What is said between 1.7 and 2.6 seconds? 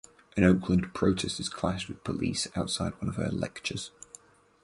with police